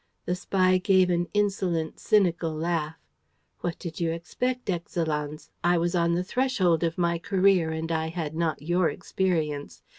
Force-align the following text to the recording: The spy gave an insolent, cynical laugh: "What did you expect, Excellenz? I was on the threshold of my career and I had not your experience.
The 0.25 0.33
spy 0.33 0.79
gave 0.79 1.11
an 1.11 1.27
insolent, 1.31 1.99
cynical 1.99 2.55
laugh: 2.55 2.95
"What 3.59 3.77
did 3.77 3.99
you 3.99 4.09
expect, 4.11 4.65
Excellenz? 4.67 5.51
I 5.63 5.77
was 5.77 5.93
on 5.93 6.15
the 6.15 6.23
threshold 6.23 6.83
of 6.83 6.97
my 6.97 7.19
career 7.19 7.69
and 7.69 7.91
I 7.91 8.07
had 8.09 8.33
not 8.33 8.63
your 8.63 8.89
experience. 8.89 9.83